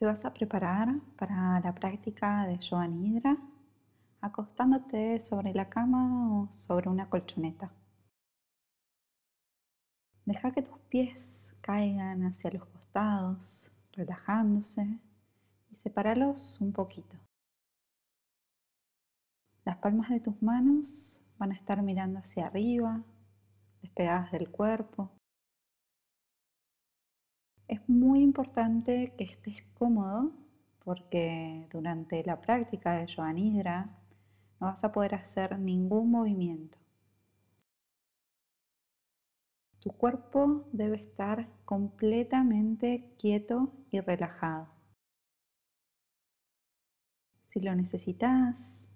Te 0.00 0.06
vas 0.06 0.24
a 0.24 0.32
preparar 0.32 0.98
para 1.18 1.60
la 1.60 1.74
práctica 1.74 2.46
de 2.46 2.56
Yoga 2.56 2.88
Nidra 2.88 3.36
acostándote 4.22 5.20
sobre 5.20 5.52
la 5.52 5.68
cama 5.68 6.40
o 6.40 6.50
sobre 6.50 6.88
una 6.88 7.10
colchoneta. 7.10 7.70
Deja 10.24 10.52
que 10.52 10.62
tus 10.62 10.78
pies 10.88 11.54
caigan 11.60 12.22
hacia 12.22 12.50
los 12.50 12.64
costados, 12.64 13.70
relajándose 13.92 14.98
y 15.70 15.74
sepáralos 15.74 16.62
un 16.62 16.72
poquito. 16.72 17.18
Las 19.66 19.76
palmas 19.76 20.08
de 20.08 20.20
tus 20.20 20.40
manos 20.40 21.22
van 21.36 21.50
a 21.52 21.54
estar 21.56 21.82
mirando 21.82 22.20
hacia 22.20 22.46
arriba, 22.46 23.02
despegadas 23.82 24.32
del 24.32 24.50
cuerpo. 24.50 25.10
Es 27.70 27.88
muy 27.88 28.20
importante 28.20 29.14
que 29.16 29.22
estés 29.22 29.62
cómodo 29.78 30.32
porque 30.84 31.68
durante 31.70 32.24
la 32.24 32.40
práctica 32.40 32.94
de 32.94 33.06
Yoga 33.06 33.32
Nidra 33.32 33.96
no 34.58 34.66
vas 34.66 34.82
a 34.82 34.90
poder 34.90 35.14
hacer 35.14 35.56
ningún 35.56 36.10
movimiento. 36.10 36.78
Tu 39.78 39.92
cuerpo 39.92 40.68
debe 40.72 40.96
estar 40.96 41.48
completamente 41.64 43.14
quieto 43.16 43.72
y 43.92 44.00
relajado. 44.00 44.66
Si 47.44 47.60
lo 47.60 47.72
necesitas, 47.76 48.90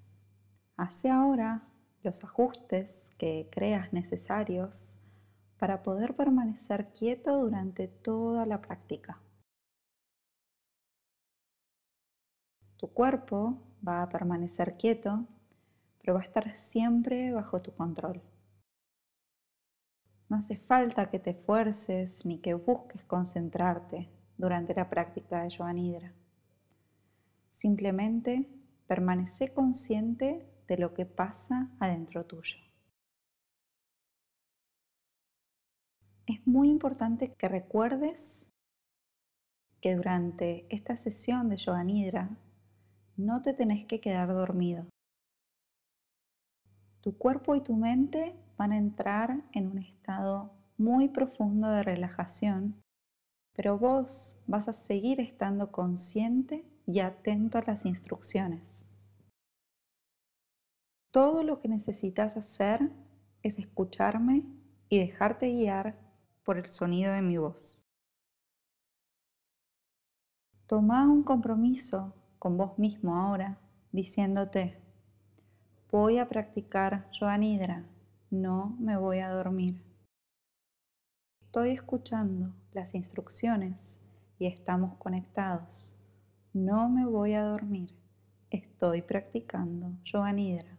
hace 0.76 1.10
ahora 1.10 1.62
los 2.02 2.24
ajustes 2.24 3.12
que 3.18 3.48
creas 3.52 3.92
necesarios 3.92 4.98
para 5.64 5.82
poder 5.82 6.14
permanecer 6.14 6.92
quieto 6.92 7.38
durante 7.38 7.88
toda 7.88 8.44
la 8.44 8.60
práctica. 8.60 9.18
Tu 12.76 12.92
cuerpo 12.92 13.62
va 13.80 14.02
a 14.02 14.10
permanecer 14.10 14.76
quieto, 14.76 15.26
pero 15.98 16.12
va 16.12 16.20
a 16.20 16.24
estar 16.24 16.54
siempre 16.54 17.32
bajo 17.32 17.60
tu 17.60 17.74
control. 17.74 18.20
No 20.28 20.36
hace 20.36 20.58
falta 20.58 21.08
que 21.08 21.18
te 21.18 21.30
esfuerces 21.30 22.26
ni 22.26 22.40
que 22.40 22.52
busques 22.52 23.02
concentrarte 23.02 24.10
durante 24.36 24.74
la 24.74 24.90
práctica 24.90 25.44
de 25.44 25.48
Yoga 25.48 25.72
Nidra. 25.72 26.12
Simplemente 27.52 28.50
permanece 28.86 29.54
consciente 29.54 30.46
de 30.68 30.76
lo 30.76 30.92
que 30.92 31.06
pasa 31.06 31.70
adentro 31.80 32.26
tuyo. 32.26 32.63
Es 36.26 36.46
muy 36.46 36.70
importante 36.70 37.34
que 37.34 37.48
recuerdes 37.48 38.46
que 39.82 39.94
durante 39.94 40.66
esta 40.74 40.96
sesión 40.96 41.50
de 41.50 41.58
Yoga 41.58 41.84
Nidra 41.84 42.30
no 43.16 43.42
te 43.42 43.52
tenés 43.52 43.84
que 43.84 44.00
quedar 44.00 44.28
dormido. 44.28 44.86
Tu 47.02 47.18
cuerpo 47.18 47.54
y 47.54 47.60
tu 47.60 47.76
mente 47.76 48.34
van 48.56 48.72
a 48.72 48.78
entrar 48.78 49.44
en 49.52 49.66
un 49.66 49.78
estado 49.78 50.50
muy 50.78 51.08
profundo 51.08 51.68
de 51.68 51.82
relajación, 51.82 52.80
pero 53.54 53.78
vos 53.78 54.40
vas 54.46 54.68
a 54.68 54.72
seguir 54.72 55.20
estando 55.20 55.70
consciente 55.70 56.64
y 56.86 57.00
atento 57.00 57.58
a 57.58 57.64
las 57.66 57.84
instrucciones. 57.84 58.86
Todo 61.10 61.42
lo 61.42 61.60
que 61.60 61.68
necesitas 61.68 62.38
hacer 62.38 62.90
es 63.42 63.58
escucharme 63.58 64.44
y 64.88 64.98
dejarte 64.98 65.50
guiar 65.50 66.03
por 66.44 66.58
el 66.58 66.66
sonido 66.66 67.12
de 67.12 67.22
mi 67.22 67.38
voz. 67.38 67.86
Toma 70.66 71.08
un 71.08 71.22
compromiso 71.22 72.14
con 72.38 72.56
vos 72.56 72.78
mismo 72.78 73.16
ahora, 73.16 73.58
diciéndote, 73.92 74.80
voy 75.90 76.18
a 76.18 76.28
practicar 76.28 77.10
yoga 77.12 77.38
nidra, 77.38 77.86
no 78.30 78.76
me 78.78 78.96
voy 78.96 79.20
a 79.20 79.30
dormir. 79.30 79.82
Estoy 81.40 81.70
escuchando 81.70 82.52
las 82.72 82.94
instrucciones 82.94 84.00
y 84.38 84.46
estamos 84.46 84.96
conectados. 84.96 85.96
No 86.52 86.88
me 86.88 87.06
voy 87.06 87.34
a 87.34 87.44
dormir. 87.44 87.94
Estoy 88.50 89.02
practicando 89.02 89.92
yoga 90.04 90.32
nidra. 90.32 90.78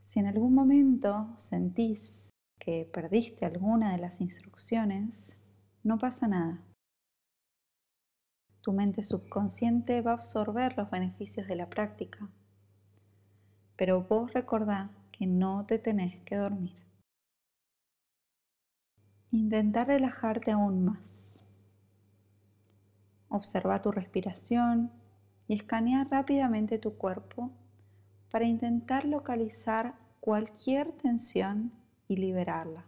Si 0.00 0.20
en 0.20 0.26
algún 0.26 0.54
momento 0.54 1.32
sentís 1.36 2.31
que 2.64 2.88
perdiste 2.92 3.44
alguna 3.44 3.90
de 3.92 3.98
las 3.98 4.20
instrucciones, 4.20 5.40
no 5.82 5.98
pasa 5.98 6.28
nada. 6.28 6.62
Tu 8.60 8.72
mente 8.72 9.02
subconsciente 9.02 10.00
va 10.02 10.12
a 10.12 10.14
absorber 10.14 10.76
los 10.76 10.88
beneficios 10.90 11.48
de 11.48 11.56
la 11.56 11.68
práctica 11.68 12.30
pero 13.82 14.02
vos 14.02 14.32
recordá 14.32 14.90
que 15.10 15.26
no 15.26 15.66
te 15.66 15.76
tenés 15.76 16.20
que 16.20 16.36
dormir. 16.36 16.76
Intenta 19.32 19.84
relajarte 19.84 20.52
aún 20.52 20.84
más. 20.84 21.42
Observa 23.28 23.80
tu 23.80 23.90
respiración 23.90 24.92
y 25.48 25.54
escanea 25.54 26.04
rápidamente 26.04 26.78
tu 26.78 26.96
cuerpo 26.96 27.50
para 28.30 28.44
intentar 28.44 29.04
localizar 29.04 29.94
cualquier 30.20 30.92
tensión 30.92 31.72
y 32.12 32.16
liberarla. 32.16 32.84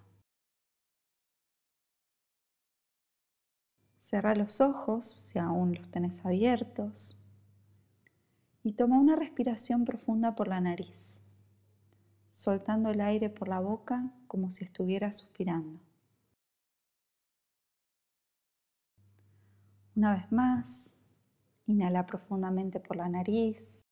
Cierra 3.99 4.35
los 4.35 4.61
ojos 4.61 5.07
si 5.07 5.39
aún 5.39 5.75
los 5.75 5.89
tenés 5.89 6.25
abiertos 6.27 7.19
y 8.63 8.73
toma 8.73 9.01
una 9.01 9.17
respiración 9.17 9.87
profunda 9.87 10.35
por 10.35 10.47
la 10.47 10.61
nariz, 10.61 11.23
soltando 12.29 12.91
el 12.91 13.01
aire 13.01 13.31
por 13.31 13.49
la 13.49 13.61
boca 13.61 14.11
como 14.27 14.51
si 14.51 14.65
estuviera 14.65 15.11
suspirando. 15.13 15.81
Una 19.97 20.17
vez 20.17 20.31
más, 20.31 20.97
inhala 21.67 22.05
profundamente 22.05 22.79
por 22.79 22.97
la 22.97 23.09
nariz 23.09 23.87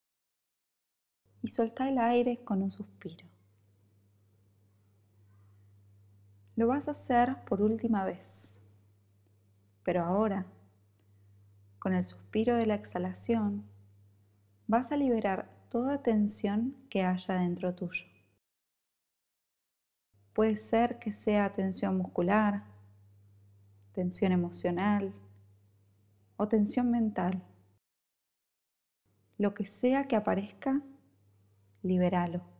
y 1.42 1.48
solta 1.48 1.88
el 1.88 1.96
aire 1.96 2.44
con 2.44 2.60
un 2.60 2.70
suspiro. 2.70 3.31
Lo 6.62 6.68
vas 6.68 6.86
a 6.86 6.92
hacer 6.92 7.34
por 7.44 7.60
última 7.60 8.04
vez, 8.04 8.60
pero 9.82 10.04
ahora, 10.04 10.46
con 11.80 11.92
el 11.92 12.04
suspiro 12.04 12.54
de 12.54 12.66
la 12.66 12.76
exhalación, 12.76 13.64
vas 14.68 14.92
a 14.92 14.96
liberar 14.96 15.50
toda 15.68 16.04
tensión 16.04 16.76
que 16.88 17.02
haya 17.02 17.34
dentro 17.34 17.74
tuyo. 17.74 18.06
Puede 20.32 20.54
ser 20.54 21.00
que 21.00 21.12
sea 21.12 21.52
tensión 21.52 21.96
muscular, 21.98 22.62
tensión 23.90 24.30
emocional 24.30 25.12
o 26.36 26.46
tensión 26.46 26.92
mental. 26.92 27.42
Lo 29.36 29.52
que 29.52 29.66
sea 29.66 30.06
que 30.06 30.14
aparezca, 30.14 30.80
libéralo. 31.82 32.51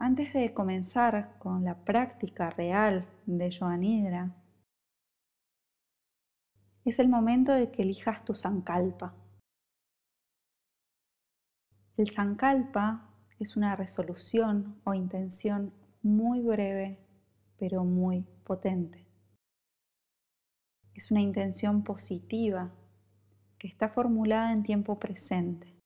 Antes 0.00 0.32
de 0.32 0.54
comenzar 0.54 1.36
con 1.40 1.64
la 1.64 1.84
práctica 1.84 2.50
real 2.50 3.04
de 3.26 3.50
Yoga 3.50 3.76
Nidra, 3.76 4.32
es 6.84 7.00
el 7.00 7.08
momento 7.08 7.52
de 7.52 7.72
que 7.72 7.82
elijas 7.82 8.24
tu 8.24 8.32
sankalpa. 8.32 9.16
El 11.96 12.10
sankalpa 12.10 13.10
es 13.40 13.56
una 13.56 13.74
resolución 13.74 14.80
o 14.84 14.94
intención 14.94 15.74
muy 16.00 16.42
breve, 16.42 17.00
pero 17.58 17.82
muy 17.82 18.22
potente. 18.44 19.04
Es 20.94 21.10
una 21.10 21.22
intención 21.22 21.82
positiva 21.82 22.72
que 23.58 23.66
está 23.66 23.88
formulada 23.88 24.52
en 24.52 24.62
tiempo 24.62 25.00
presente. 25.00 25.77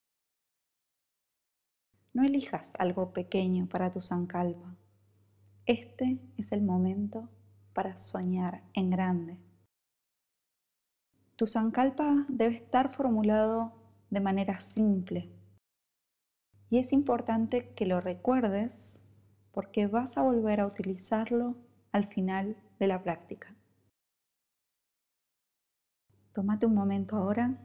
No 2.14 2.24
elijas 2.24 2.74
algo 2.78 3.12
pequeño 3.14 3.66
para 3.68 3.90
tu 3.90 4.02
sankalpa. 4.02 4.76
Este 5.64 6.18
es 6.36 6.52
el 6.52 6.60
momento 6.60 7.30
para 7.72 7.96
soñar 7.96 8.62
en 8.74 8.90
grande. 8.90 9.38
Tu 11.36 11.46
sankalpa 11.46 12.26
debe 12.28 12.56
estar 12.56 12.92
formulado 12.92 13.72
de 14.10 14.20
manera 14.20 14.60
simple. 14.60 15.30
Y 16.68 16.78
es 16.78 16.92
importante 16.92 17.72
que 17.74 17.86
lo 17.86 18.02
recuerdes 18.02 19.02
porque 19.50 19.86
vas 19.86 20.18
a 20.18 20.22
volver 20.22 20.60
a 20.60 20.66
utilizarlo 20.66 21.56
al 21.92 22.06
final 22.06 22.56
de 22.78 22.86
la 22.88 23.02
práctica. 23.02 23.54
Tómate 26.32 26.66
un 26.66 26.74
momento 26.74 27.16
ahora 27.16 27.58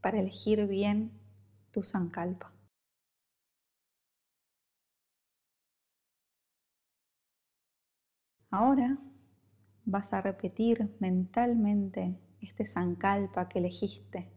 para 0.00 0.18
elegir 0.18 0.66
bien 0.66 1.12
tu 1.70 1.82
sankalpa. 1.82 2.57
Ahora 8.50 8.96
vas 9.84 10.14
a 10.14 10.22
repetir 10.22 10.96
mentalmente 11.00 12.18
este 12.40 12.64
sankalpa 12.64 13.48
que 13.48 13.58
elegiste 13.58 14.32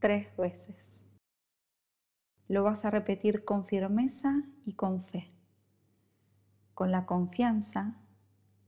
tres 0.00 0.36
veces. 0.36 1.04
Lo 2.48 2.64
vas 2.64 2.84
a 2.84 2.90
repetir 2.90 3.44
con 3.44 3.64
firmeza 3.64 4.42
y 4.64 4.74
con 4.74 5.04
fe, 5.04 5.30
con 6.74 6.90
la 6.90 7.06
confianza 7.06 7.96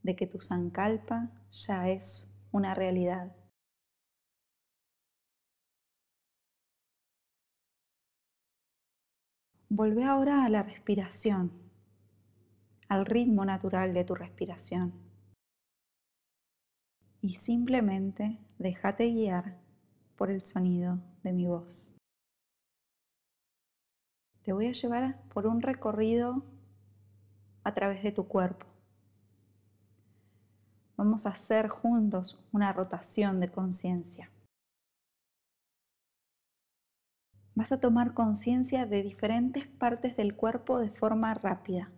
de 0.05 0.15
que 0.15 0.29
tu 0.29 0.39
sankalpa 0.39 1.31
ya 1.51 1.89
es 1.89 2.33
una 2.53 2.73
realidad. 2.75 3.35
Volvé 9.69 10.05
ahora 10.05 10.45
a 10.45 10.49
la 10.49 10.63
respiración, 10.63 11.64
al 12.89 13.07
ritmo 13.07 13.45
natural 13.45 13.95
de 13.95 14.05
tu 14.05 14.15
respiración. 14.15 14.93
Y 17.21 17.35
simplemente 17.35 18.39
déjate 18.59 19.11
guiar 19.11 19.59
por 20.17 20.31
el 20.31 20.43
sonido 20.43 20.99
de 21.23 21.33
mi 21.33 21.47
voz. 21.47 21.93
Te 24.43 24.53
voy 24.53 24.67
a 24.67 24.73
llevar 24.73 25.23
por 25.33 25.47
un 25.47 25.63
recorrido 25.63 26.45
a 27.63 27.73
través 27.73 28.03
de 28.03 28.13
tu 28.13 28.29
cuerpo. 28.29 28.67
Vamos 30.97 31.27
a 31.27 31.31
hacer 31.31 31.69
juntos 31.69 32.39
una 32.53 32.73
rotación 32.73 33.41
de 33.41 33.51
conciencia. 33.51 34.31
vas 37.55 37.71
a 37.71 37.81
tomar 37.81 38.15
conciencia 38.15 38.85
de 38.87 39.03
diferentes 39.03 39.67
partes 39.67 40.17
del 40.17 40.35
cuerpo 40.35 40.79
de 40.79 40.91
forma 40.91 41.35
rápida. 41.35 41.91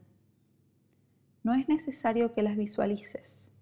No 1.47 1.55
es 1.55 1.69
necesario 1.69 2.35
que 2.35 2.43
las 2.43 2.57
visualices, 2.57 3.53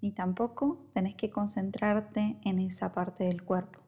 ni 0.00 0.12
tampoco 0.12 0.86
tenés 0.94 1.16
que 1.16 1.28
concentrarte 1.28 2.38
en 2.44 2.60
esa 2.60 2.92
parte 2.92 3.24
del 3.24 3.42
cuerpo. 3.42 3.80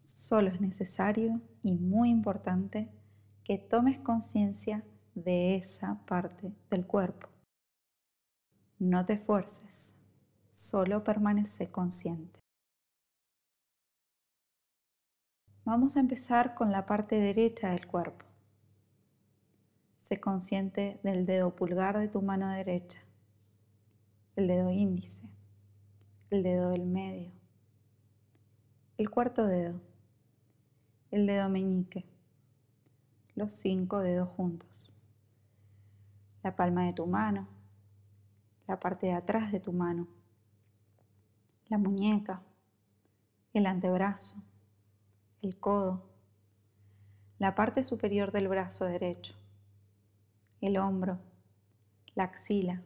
Solo 0.00 0.48
es 0.48 0.60
necesario 0.60 1.40
y 1.62 1.74
muy 1.74 2.10
importante 2.10 2.88
que 3.44 3.56
tomes 3.56 4.00
conciencia 4.00 4.82
de 5.14 5.54
esa 5.54 6.04
parte 6.04 6.52
del 6.70 6.88
cuerpo. 6.88 7.28
No 8.80 9.04
te 9.04 9.12
esfuerces, 9.12 9.94
solo 10.50 11.04
permanece 11.04 11.70
consciente. 11.70 12.40
Vamos 15.64 15.96
a 15.96 16.00
empezar 16.00 16.54
con 16.56 16.72
la 16.72 16.84
parte 16.84 17.20
derecha 17.20 17.70
del 17.70 17.86
cuerpo. 17.86 18.31
Consciente 20.20 21.00
del 21.02 21.26
dedo 21.26 21.54
pulgar 21.56 21.98
de 21.98 22.08
tu 22.08 22.22
mano 22.22 22.50
derecha, 22.50 23.00
el 24.36 24.46
dedo 24.46 24.70
índice, 24.70 25.28
el 26.30 26.42
dedo 26.42 26.70
del 26.70 26.86
medio, 26.86 27.32
el 28.98 29.10
cuarto 29.10 29.46
dedo, 29.46 29.80
el 31.10 31.26
dedo 31.26 31.48
meñique, 31.48 32.04
los 33.34 33.52
cinco 33.52 34.00
dedos 34.00 34.28
juntos, 34.28 34.94
la 36.42 36.54
palma 36.56 36.86
de 36.86 36.92
tu 36.92 37.06
mano, 37.06 37.48
la 38.66 38.78
parte 38.78 39.06
de 39.06 39.14
atrás 39.14 39.50
de 39.50 39.60
tu 39.60 39.72
mano, 39.72 40.06
la 41.68 41.78
muñeca, 41.78 42.42
el 43.54 43.66
antebrazo, 43.66 44.42
el 45.40 45.58
codo, 45.58 46.02
la 47.38 47.54
parte 47.54 47.82
superior 47.82 48.30
del 48.30 48.48
brazo 48.48 48.84
derecho, 48.84 49.34
el 50.62 50.78
hombro, 50.78 51.18
la 52.14 52.24
axila, 52.24 52.82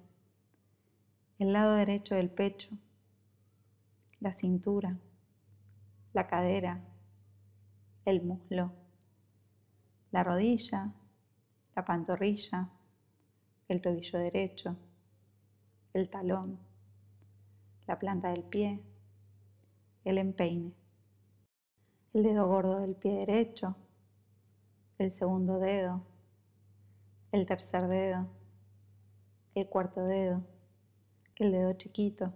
el 1.38 1.52
lado 1.52 1.74
derecho 1.74 2.16
del 2.16 2.28
pecho, 2.28 2.76
la 4.18 4.32
cintura, 4.32 4.98
la 6.12 6.26
cadera, 6.26 6.82
el 8.04 8.22
muslo, 8.22 8.72
la 10.10 10.24
rodilla, 10.24 10.92
la 11.76 11.84
pantorrilla, 11.84 12.68
el 13.68 13.80
tobillo 13.80 14.18
derecho, 14.18 14.76
el 15.92 16.10
talón, 16.10 16.58
la 17.86 17.96
planta 17.96 18.30
del 18.30 18.42
pie, 18.42 18.80
el 20.04 20.18
empeine 20.18 20.72
el 22.16 22.22
dedo 22.22 22.46
gordo 22.46 22.80
del 22.80 22.94
pie 22.94 23.12
derecho, 23.12 23.76
el 24.96 25.10
segundo 25.10 25.58
dedo, 25.58 26.02
el 27.36 27.46
tercer 27.46 27.86
dedo, 27.86 28.26
el 29.54 29.68
cuarto 29.68 30.02
dedo, 30.02 30.42
el 31.36 31.52
dedo 31.52 31.74
chiquito, 31.74 32.32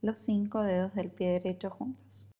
los 0.00 0.20
cinco 0.20 0.62
dedos 0.62 0.94
del 0.94 1.10
pie 1.10 1.32
derecho 1.32 1.68
juntos. 1.68 2.30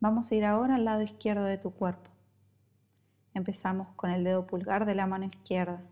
Vamos 0.00 0.30
a 0.30 0.34
ir 0.34 0.44
ahora 0.44 0.74
al 0.74 0.84
lado 0.84 1.00
izquierdo 1.00 1.44
de 1.44 1.56
tu 1.56 1.72
cuerpo. 1.72 2.10
Empezamos 3.32 3.88
con 3.96 4.10
el 4.10 4.22
dedo 4.22 4.46
pulgar 4.46 4.84
de 4.84 4.94
la 4.94 5.06
mano 5.06 5.24
izquierda, 5.24 5.82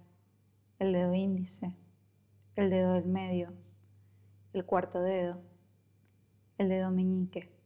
el 0.78 0.92
dedo 0.92 1.14
índice, 1.14 1.74
el 2.56 2.68
dedo 2.68 2.92
del 2.92 3.06
medio, 3.06 3.54
el 4.52 4.66
cuarto 4.66 5.00
dedo, 5.00 5.40
el 6.58 6.68
dedo 6.68 6.90
meñique 6.90 7.58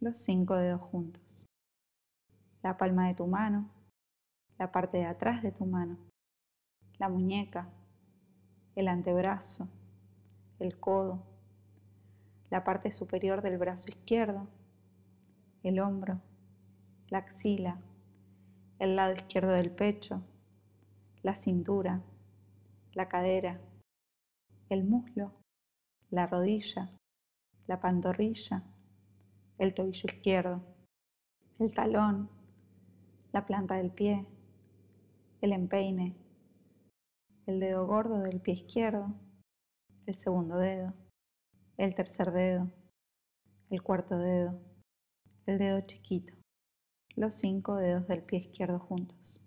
los 0.00 0.16
cinco 0.16 0.56
dedos 0.56 0.80
juntos. 0.80 1.46
La 2.62 2.76
palma 2.76 3.08
de 3.08 3.14
tu 3.14 3.26
mano, 3.26 3.70
la 4.60 4.70
parte 4.70 4.98
de 4.98 5.06
atrás 5.06 5.42
de 5.42 5.52
tu 5.52 5.64
mano, 5.64 5.96
la 6.98 7.08
muñeca, 7.08 7.70
el 8.74 8.88
antebrazo, 8.88 9.66
el 10.58 10.78
codo, 10.78 11.22
la 12.50 12.62
parte 12.62 12.90
superior 12.90 13.40
del 13.40 13.56
brazo 13.56 13.88
izquierdo, 13.88 14.48
el 15.62 15.80
hombro, 15.80 16.20
la 17.08 17.18
axila, 17.18 17.80
el 18.78 18.96
lado 18.96 19.14
izquierdo 19.14 19.52
del 19.52 19.70
pecho, 19.70 20.20
la 21.22 21.34
cintura, 21.34 22.02
la 22.92 23.08
cadera, 23.08 23.58
el 24.68 24.84
muslo, 24.84 25.32
la 26.10 26.26
rodilla, 26.26 26.90
la 27.66 27.80
pantorrilla, 27.80 28.62
el 29.56 29.72
tobillo 29.72 30.04
izquierdo, 30.04 30.60
el 31.58 31.72
talón, 31.72 32.28
la 33.32 33.46
planta 33.46 33.76
del 33.76 33.90
pie, 33.90 34.26
el 35.40 35.52
empeine, 35.52 36.16
el 37.46 37.60
dedo 37.60 37.86
gordo 37.86 38.20
del 38.20 38.40
pie 38.40 38.54
izquierdo, 38.54 39.14
el 40.06 40.14
segundo 40.14 40.56
dedo, 40.56 40.92
el 41.76 41.94
tercer 41.94 42.32
dedo, 42.32 42.70
el 43.70 43.82
cuarto 43.82 44.18
dedo, 44.18 44.60
el 45.46 45.58
dedo 45.58 45.80
chiquito, 45.82 46.34
los 47.16 47.34
cinco 47.34 47.76
dedos 47.76 48.06
del 48.08 48.22
pie 48.22 48.40
izquierdo 48.40 48.78
juntos. 48.78 49.46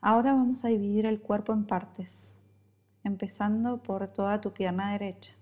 Ahora 0.00 0.34
vamos 0.34 0.64
a 0.64 0.68
dividir 0.68 1.06
el 1.06 1.20
cuerpo 1.20 1.52
en 1.52 1.66
partes, 1.66 2.40
empezando 3.04 3.82
por 3.82 4.12
toda 4.12 4.40
tu 4.40 4.52
pierna 4.52 4.92
derecha 4.92 5.36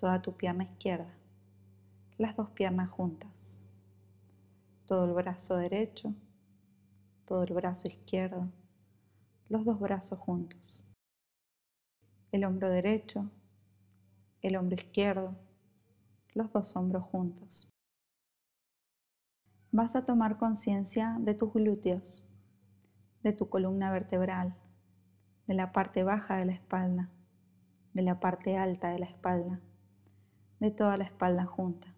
toda 0.00 0.22
tu 0.22 0.34
pierna 0.34 0.64
izquierda, 0.64 1.12
las 2.16 2.34
dos 2.34 2.48
piernas 2.52 2.88
juntas, 2.88 3.60
todo 4.86 5.04
el 5.04 5.12
brazo 5.12 5.56
derecho, 5.56 6.14
todo 7.30 7.44
el 7.44 7.54
brazo 7.54 7.86
izquierdo, 7.86 8.50
los 9.48 9.64
dos 9.64 9.78
brazos 9.78 10.18
juntos, 10.18 10.84
el 12.32 12.44
hombro 12.44 12.68
derecho, 12.68 13.30
el 14.42 14.56
hombro 14.56 14.74
izquierdo, 14.74 15.36
los 16.34 16.52
dos 16.52 16.74
hombros 16.74 17.04
juntos. 17.04 17.72
Vas 19.70 19.94
a 19.94 20.04
tomar 20.04 20.38
conciencia 20.38 21.18
de 21.20 21.34
tus 21.34 21.52
glúteos, 21.52 22.26
de 23.22 23.32
tu 23.32 23.48
columna 23.48 23.92
vertebral, 23.92 24.56
de 25.46 25.54
la 25.54 25.70
parte 25.70 26.02
baja 26.02 26.36
de 26.36 26.46
la 26.46 26.52
espalda, 26.54 27.10
de 27.92 28.02
la 28.02 28.18
parte 28.18 28.56
alta 28.56 28.88
de 28.88 28.98
la 28.98 29.06
espalda 29.06 29.60
de 30.58 30.72
toda 30.72 30.96
la 30.96 31.04
espalda 31.04 31.46
junta. 31.46 31.94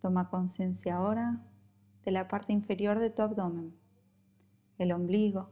Toma 0.00 0.30
conciencia 0.30 0.96
ahora 0.96 1.42
de 2.04 2.10
la 2.10 2.28
parte 2.28 2.52
inferior 2.52 2.98
de 2.98 3.10
tu 3.10 3.22
abdomen, 3.22 3.74
el 4.78 4.92
ombligo, 4.92 5.50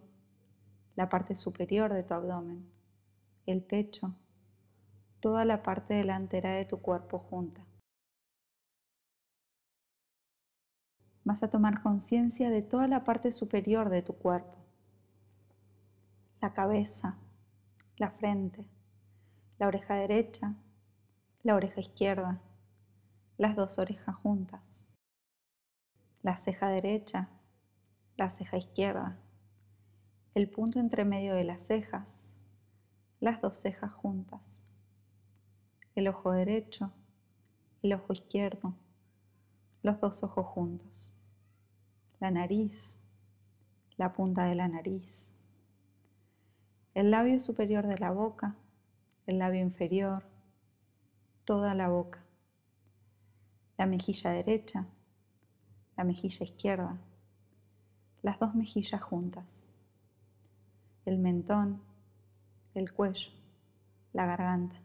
la 0.97 1.09
parte 1.09 1.35
superior 1.35 1.92
de 1.92 2.02
tu 2.02 2.14
abdomen, 2.14 2.68
el 3.47 3.62
pecho, 3.62 4.14
toda 5.21 5.44
la 5.44 5.62
parte 5.62 5.94
delantera 5.94 6.52
de 6.52 6.64
tu 6.64 6.80
cuerpo 6.80 7.18
junta. 7.18 7.64
Vas 11.25 11.42
a 11.42 11.50
tomar 11.50 11.82
conciencia 11.82 12.50
de 12.50 12.62
toda 12.62 12.88
la 12.88 13.04
parte 13.04 13.30
superior 13.30 13.88
de 13.88 14.02
tu 14.02 14.14
cuerpo, 14.14 14.59
la 16.40 16.52
cabeza, 16.52 17.16
la 17.97 18.11
frente, 18.11 18.66
la 19.59 19.68
oreja 19.68 19.94
derecha, 19.94 20.54
la 21.44 21.54
oreja 21.54 21.80
izquierda, 21.80 22.40
las 23.38 23.54
dos 23.54 23.78
orejas 23.78 24.16
juntas, 24.16 24.88
la 26.23 26.37
ceja 26.37 26.69
derecha, 26.69 27.29
la 28.17 28.31
ceja 28.31 28.57
izquierda, 28.57 29.19
el 30.35 30.49
punto 30.49 30.79
entre 30.79 31.05
medio 31.05 31.35
de 31.35 31.43
las 31.43 31.67
cejas, 31.67 32.33
las 33.19 33.41
dos 33.41 33.57
cejas 33.57 33.93
juntas, 33.93 34.62
el 35.97 36.07
ojo 36.07 36.31
derecho, 36.31 36.93
el 37.83 37.93
ojo 37.95 38.12
izquierdo, 38.12 38.75
los 39.83 40.00
dos 40.00 40.23
ojos 40.23 40.47
juntos, 40.47 41.17
la 42.21 42.31
nariz, 42.31 42.99
la 43.97 44.12
punta 44.12 44.45
de 44.45 44.55
la 44.55 44.69
nariz, 44.69 45.33
el 46.95 47.11
labio 47.11 47.41
superior 47.41 47.88
de 47.88 47.99
la 47.99 48.12
boca, 48.12 48.55
el 49.26 49.38
labio 49.38 49.61
inferior, 49.61 50.23
toda 51.45 51.75
la 51.75 51.88
boca, 51.88 52.23
la 53.76 53.87
mejilla 53.87 54.31
derecha, 54.31 54.87
la 55.96 56.04
mejilla 56.04 56.44
izquierda, 56.44 56.99
las 58.22 58.38
dos 58.38 58.54
mejillas 58.54 59.02
juntas, 59.02 59.68
el 61.04 61.18
mentón, 61.18 61.80
el 62.75 62.92
cuello, 62.92 63.30
la 64.12 64.26
garganta. 64.26 64.76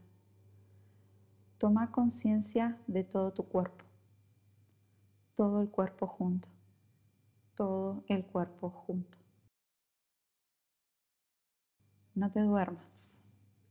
Toma 1.58 1.90
conciencia 1.90 2.78
de 2.86 3.04
todo 3.04 3.32
tu 3.32 3.44
cuerpo, 3.44 3.84
todo 5.34 5.60
el 5.60 5.70
cuerpo 5.70 6.06
junto, 6.06 6.48
todo 7.54 8.04
el 8.08 8.24
cuerpo 8.24 8.70
junto. 8.70 9.18
No 12.14 12.30
te 12.30 12.40
duermas. 12.40 13.18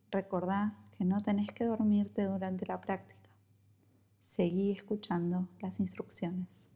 Recordá 0.09 0.77
que 0.97 1.03
no 1.03 1.17
tenés 1.17 1.51
que 1.51 1.65
dormirte 1.65 2.23
durante 2.23 2.65
la 2.65 2.79
práctica. 2.79 3.29
Seguí 4.21 4.71
escuchando 4.71 5.49
las 5.59 5.81
instrucciones. 5.81 6.69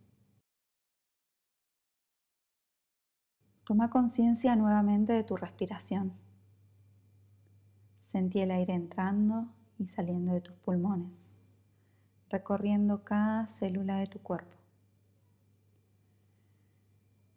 Toma 3.72 3.90
conciencia 3.90 4.54
nuevamente 4.58 5.14
de 5.14 5.24
tu 5.24 5.38
respiración. 5.38 6.12
Sentí 7.98 8.42
el 8.42 8.52
aire 8.52 8.74
entrando 8.74 9.48
y 9.80 9.88
saliendo 9.88 10.34
de 10.34 10.42
tus 10.42 10.56
pulmones, 10.56 11.38
recorriendo 12.28 13.06
cada 13.06 13.48
célula 13.48 13.96
de 13.96 14.08
tu 14.08 14.20
cuerpo. 14.20 14.58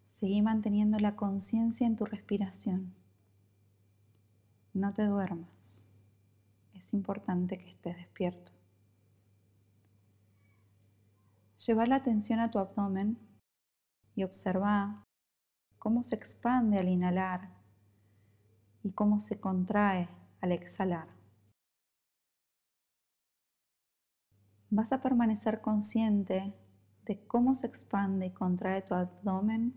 Seguí 0.06 0.42
manteniendo 0.42 0.98
la 0.98 1.14
conciencia 1.14 1.86
en 1.86 1.94
tu 1.94 2.04
respiración. 2.04 2.92
No 4.72 4.92
te 4.92 5.04
duermas. 5.04 5.86
Es 6.72 6.94
importante 6.94 7.58
que 7.58 7.68
estés 7.68 7.96
despierto. 7.96 8.50
Lleva 11.64 11.86
la 11.86 11.94
atención 11.94 12.40
a 12.40 12.50
tu 12.50 12.58
abdomen 12.58 13.18
y 14.16 14.24
observa 14.24 15.03
cómo 15.84 16.02
se 16.02 16.14
expande 16.14 16.78
al 16.78 16.88
inhalar 16.88 17.50
y 18.82 18.92
cómo 18.92 19.20
se 19.20 19.38
contrae 19.38 20.08
al 20.40 20.52
exhalar. 20.52 21.08
Vas 24.70 24.94
a 24.94 25.02
permanecer 25.02 25.60
consciente 25.60 26.54
de 27.04 27.26
cómo 27.26 27.54
se 27.54 27.66
expande 27.66 28.24
y 28.24 28.30
contrae 28.30 28.80
tu 28.80 28.94
abdomen 28.94 29.74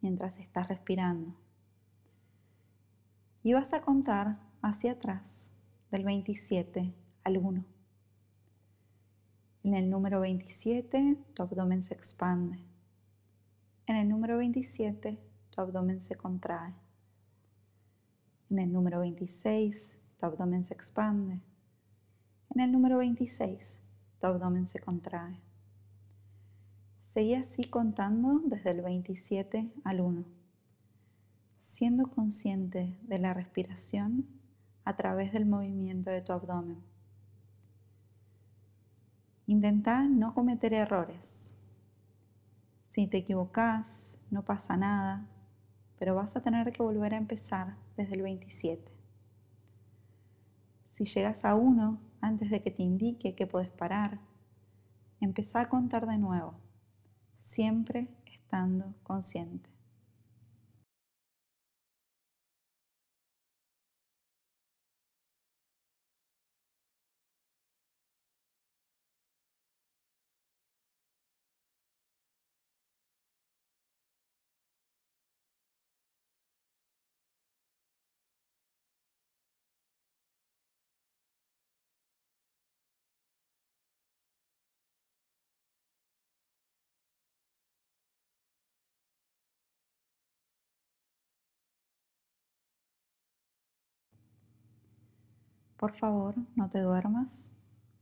mientras 0.00 0.38
estás 0.38 0.66
respirando. 0.66 1.34
Y 3.42 3.52
vas 3.52 3.74
a 3.74 3.82
contar 3.82 4.38
hacia 4.62 4.92
atrás 4.92 5.50
del 5.90 6.04
27 6.04 6.94
al 7.22 7.36
1. 7.36 7.64
En 9.64 9.74
el 9.74 9.90
número 9.90 10.20
27 10.20 11.18
tu 11.34 11.42
abdomen 11.42 11.82
se 11.82 11.92
expande. 11.92 12.64
En 13.86 13.96
el 13.96 14.08
número 14.08 14.38
27 14.38 15.29
tu 15.50 15.60
abdomen 15.60 16.00
se 16.00 16.16
contrae. 16.16 16.74
En 18.50 18.58
el 18.58 18.72
número 18.72 19.00
26, 19.00 19.98
tu 20.18 20.26
abdomen 20.26 20.64
se 20.64 20.74
expande. 20.74 21.40
En 22.54 22.60
el 22.60 22.72
número 22.72 22.98
26, 22.98 23.80
tu 24.18 24.26
abdomen 24.26 24.66
se 24.66 24.80
contrae. 24.80 25.40
Seguí 27.02 27.34
así 27.34 27.64
contando 27.64 28.40
desde 28.44 28.70
el 28.70 28.82
27 28.82 29.72
al 29.84 30.00
1, 30.00 30.24
siendo 31.58 32.08
consciente 32.08 32.96
de 33.02 33.18
la 33.18 33.34
respiración 33.34 34.26
a 34.84 34.96
través 34.96 35.32
del 35.32 35.46
movimiento 35.46 36.10
de 36.10 36.22
tu 36.22 36.32
abdomen. 36.32 36.78
Intenta 39.46 40.04
no 40.04 40.34
cometer 40.34 40.72
errores. 40.72 41.56
Si 42.84 43.06
te 43.08 43.18
equivocas, 43.18 44.18
no 44.30 44.44
pasa 44.44 44.76
nada, 44.76 45.26
pero 46.00 46.14
vas 46.14 46.34
a 46.34 46.40
tener 46.40 46.72
que 46.72 46.82
volver 46.82 47.12
a 47.12 47.18
empezar 47.18 47.76
desde 47.94 48.14
el 48.14 48.22
27. 48.22 48.90
Si 50.86 51.04
llegas 51.04 51.44
a 51.44 51.54
1 51.54 52.00
antes 52.22 52.50
de 52.50 52.62
que 52.62 52.70
te 52.70 52.82
indique 52.82 53.34
que 53.34 53.46
puedes 53.46 53.68
parar, 53.68 54.18
empezá 55.20 55.60
a 55.60 55.68
contar 55.68 56.06
de 56.06 56.16
nuevo, 56.16 56.54
siempre 57.38 58.08
estando 58.24 58.94
consciente. 59.02 59.68
Por 95.80 95.92
favor, 95.94 96.34
no 96.56 96.68
te 96.68 96.78
duermas, 96.78 97.50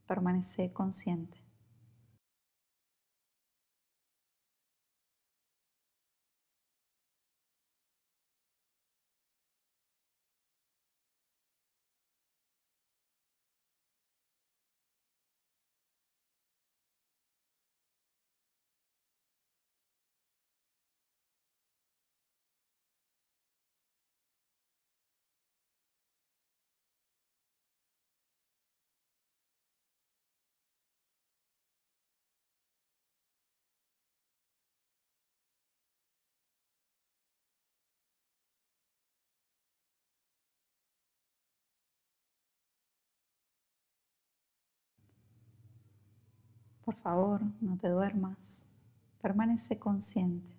permanece 0.08 0.72
consciente. 0.72 1.37
Por 46.88 46.96
favor, 46.96 47.42
no 47.60 47.76
te 47.76 47.86
duermas. 47.90 48.64
Permanece 49.20 49.78
consciente. 49.78 50.57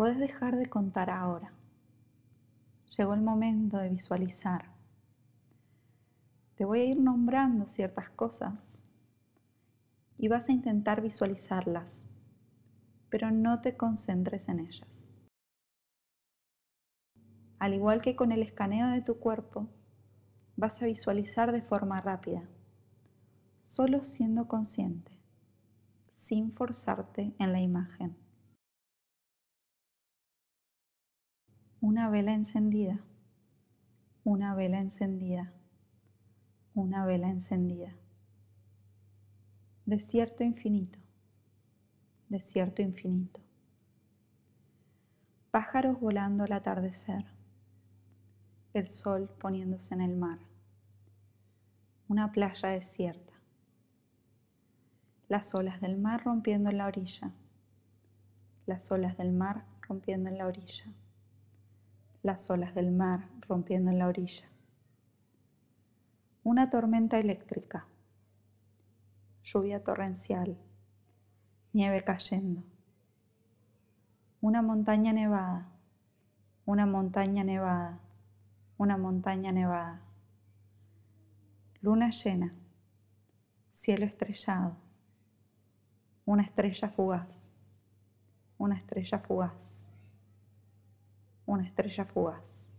Puedes 0.00 0.18
dejar 0.18 0.56
de 0.56 0.64
contar 0.64 1.10
ahora. 1.10 1.52
Llegó 2.96 3.12
el 3.12 3.20
momento 3.20 3.76
de 3.76 3.90
visualizar. 3.90 4.70
Te 6.54 6.64
voy 6.64 6.80
a 6.80 6.84
ir 6.86 6.98
nombrando 6.98 7.66
ciertas 7.66 8.08
cosas 8.08 8.82
y 10.16 10.28
vas 10.28 10.48
a 10.48 10.52
intentar 10.52 11.02
visualizarlas, 11.02 12.08
pero 13.10 13.30
no 13.30 13.60
te 13.60 13.76
concentres 13.76 14.48
en 14.48 14.60
ellas. 14.60 15.10
Al 17.58 17.74
igual 17.74 18.00
que 18.00 18.16
con 18.16 18.32
el 18.32 18.42
escaneo 18.42 18.88
de 18.88 19.02
tu 19.02 19.18
cuerpo, 19.18 19.68
vas 20.56 20.80
a 20.80 20.86
visualizar 20.86 21.52
de 21.52 21.60
forma 21.60 22.00
rápida, 22.00 22.48
solo 23.60 24.02
siendo 24.02 24.48
consciente, 24.48 25.12
sin 26.14 26.52
forzarte 26.52 27.34
en 27.38 27.52
la 27.52 27.60
imagen. 27.60 28.16
Una 31.80 32.10
vela 32.10 32.34
encendida, 32.34 33.00
una 34.24 34.54
vela 34.54 34.80
encendida, 34.80 35.52
una 36.74 37.06
vela 37.06 37.30
encendida. 37.30 37.94
Desierto 39.86 40.44
infinito, 40.44 40.98
desierto 42.28 42.82
infinito. 42.82 43.40
Pájaros 45.50 45.98
volando 45.98 46.44
al 46.44 46.52
atardecer, 46.52 47.24
el 48.74 48.88
sol 48.88 49.28
poniéndose 49.40 49.94
en 49.94 50.00
el 50.02 50.16
mar 50.16 50.38
una 52.10 52.32
playa 52.32 52.70
desierta, 52.70 53.32
las 55.28 55.54
olas 55.54 55.80
del 55.80 55.96
mar 55.96 56.24
rompiendo 56.24 56.68
en 56.68 56.78
la 56.78 56.88
orilla, 56.88 57.30
las 58.66 58.90
olas 58.90 59.16
del 59.16 59.30
mar 59.30 59.64
rompiendo 59.82 60.28
en 60.28 60.36
la 60.36 60.48
orilla, 60.48 60.86
las 62.22 62.50
olas 62.50 62.74
del 62.74 62.90
mar 62.90 63.28
rompiendo 63.48 63.90
en 63.90 63.98
la 63.98 64.06
orilla. 64.08 64.44
Una 66.42 66.68
tormenta 66.70 67.18
eléctrica, 67.18 67.86
lluvia 69.42 69.82
torrencial, 69.82 70.58
nieve 71.72 72.04
cayendo, 72.04 72.62
una 74.40 74.62
montaña 74.62 75.12
nevada, 75.12 75.68
una 76.64 76.86
montaña 76.86 77.44
nevada, 77.44 78.00
una 78.78 78.96
montaña 78.96 79.52
nevada. 79.52 80.00
Luna 81.82 82.10
llena, 82.10 82.54
cielo 83.70 84.06
estrellado, 84.06 84.76
una 86.24 86.42
estrella 86.42 86.88
fugaz, 86.88 87.48
una 88.56 88.76
estrella 88.76 89.18
fugaz, 89.18 89.89
una 91.54 91.66
estrella 91.66 92.04
fugaz. 92.04 92.70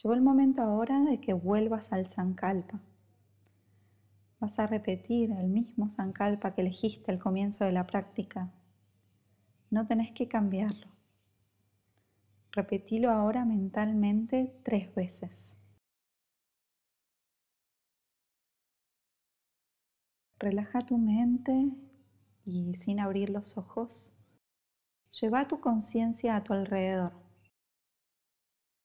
Llegó 0.00 0.14
el 0.14 0.22
momento 0.22 0.62
ahora 0.62 1.00
de 1.00 1.20
que 1.20 1.32
vuelvas 1.32 1.92
al 1.92 2.06
Sankalpa. 2.06 2.80
Vas 4.38 4.60
a 4.60 4.68
repetir 4.68 5.32
el 5.32 5.48
mismo 5.48 5.88
Sankalpa 5.88 6.54
que 6.54 6.60
elegiste 6.60 7.10
al 7.10 7.18
comienzo 7.18 7.64
de 7.64 7.72
la 7.72 7.84
práctica. 7.84 8.52
No 9.70 9.86
tenés 9.86 10.12
que 10.12 10.28
cambiarlo. 10.28 10.86
Repetilo 12.52 13.10
ahora 13.10 13.44
mentalmente 13.44 14.60
tres 14.62 14.94
veces. 14.94 15.57
Relaja 20.40 20.86
tu 20.86 20.98
mente 20.98 21.72
y 22.44 22.74
sin 22.76 23.00
abrir 23.00 23.28
los 23.28 23.58
ojos, 23.58 24.14
lleva 25.20 25.48
tu 25.48 25.60
conciencia 25.60 26.36
a 26.36 26.42
tu 26.42 26.52
alrededor. 26.52 27.12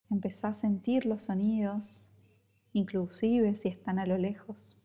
Empezá 0.09 0.47
a 0.47 0.53
sentir 0.55 1.05
los 1.05 1.23
sonidos, 1.23 2.09
inclusive 2.71 3.55
si 3.55 3.69
están 3.69 3.99
a 3.99 4.07
lo 4.07 4.17
lejos. 4.17 4.81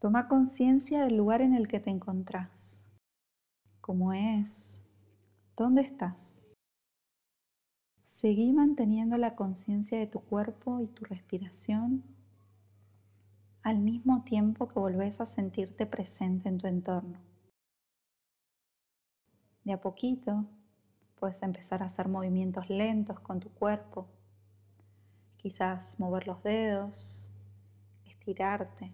Toma 0.00 0.28
conciencia 0.28 1.04
del 1.04 1.16
lugar 1.16 1.40
en 1.40 1.54
el 1.54 1.68
que 1.68 1.78
te 1.78 1.90
encontrás. 1.90 2.84
¿Cómo 3.80 4.12
es? 4.12 4.82
¿Dónde 5.56 5.82
estás? 5.82 6.42
Seguí 8.02 8.52
manteniendo 8.52 9.18
la 9.18 9.36
conciencia 9.36 9.98
de 9.98 10.08
tu 10.08 10.20
cuerpo 10.20 10.80
y 10.80 10.88
tu 10.88 11.04
respiración 11.04 12.13
al 13.64 13.78
mismo 13.78 14.22
tiempo 14.24 14.68
que 14.68 14.78
volvés 14.78 15.22
a 15.22 15.26
sentirte 15.26 15.86
presente 15.86 16.50
en 16.50 16.58
tu 16.58 16.66
entorno. 16.66 17.18
De 19.64 19.72
a 19.72 19.80
poquito 19.80 20.44
puedes 21.14 21.42
empezar 21.42 21.82
a 21.82 21.86
hacer 21.86 22.06
movimientos 22.06 22.68
lentos 22.68 23.18
con 23.20 23.40
tu 23.40 23.48
cuerpo, 23.48 24.06
quizás 25.38 25.98
mover 25.98 26.26
los 26.26 26.42
dedos, 26.42 27.30
estirarte. 28.04 28.92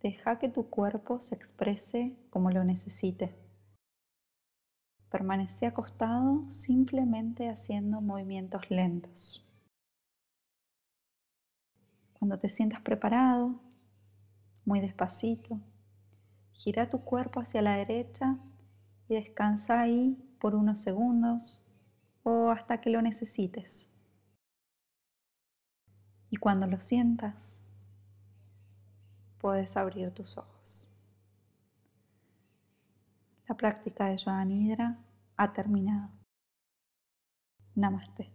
Deja 0.00 0.38
que 0.38 0.48
tu 0.48 0.70
cuerpo 0.70 1.20
se 1.20 1.34
exprese 1.34 2.14
como 2.30 2.52
lo 2.52 2.62
necesite. 2.62 3.34
Permanece 5.10 5.66
acostado 5.66 6.48
simplemente 6.48 7.48
haciendo 7.48 8.00
movimientos 8.00 8.70
lentos. 8.70 9.43
Cuando 12.24 12.38
te 12.38 12.48
sientas 12.48 12.80
preparado, 12.80 13.60
muy 14.64 14.80
despacito, 14.80 15.60
gira 16.54 16.88
tu 16.88 17.04
cuerpo 17.04 17.40
hacia 17.40 17.60
la 17.60 17.76
derecha 17.76 18.38
y 19.10 19.14
descansa 19.16 19.78
ahí 19.78 20.16
por 20.40 20.54
unos 20.54 20.78
segundos 20.78 21.62
o 22.22 22.48
hasta 22.48 22.80
que 22.80 22.88
lo 22.88 23.02
necesites. 23.02 23.92
Y 26.30 26.38
cuando 26.38 26.66
lo 26.66 26.80
sientas, 26.80 27.62
puedes 29.36 29.76
abrir 29.76 30.10
tus 30.14 30.38
ojos. 30.38 30.90
La 33.46 33.54
práctica 33.54 34.06
de 34.06 34.16
Yoga 34.16 34.46
Nidra 34.46 34.96
ha 35.36 35.52
terminado. 35.52 36.08
Namaste. 37.74 38.33